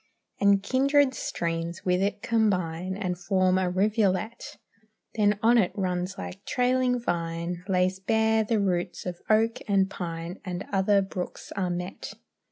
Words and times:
And 0.39 0.63
kindred 0.63 1.13
streams 1.13 1.85
with 1.85 2.01
it 2.01 2.23
combine 2.23 2.97
And 2.97 3.19
form 3.19 3.59
a 3.59 3.69
rivulet; 3.69 4.57
Then 5.13 5.37
on 5.43 5.59
it 5.59 5.71
runs 5.75 6.17
like 6.17 6.43
trailing 6.43 6.99
vine, 6.99 7.63
Lays 7.67 7.99
bare 7.99 8.43
the 8.43 8.59
roots 8.59 9.05
of 9.05 9.21
oak 9.29 9.59
and 9.67 9.91
pine, 9.91 10.39
And 10.43 10.65
other 10.73 11.03
brooks 11.03 11.51
are 11.55 11.69
met. 11.69 12.13